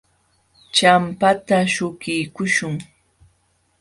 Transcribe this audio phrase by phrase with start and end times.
[0.77, 2.75] Champata śhukiykuśhun.